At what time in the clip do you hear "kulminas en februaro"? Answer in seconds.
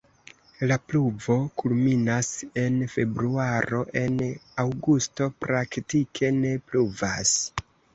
1.63-3.85